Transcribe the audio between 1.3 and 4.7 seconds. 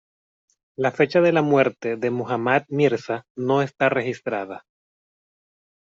la muerte de Muhammad Mirza no esta registrada.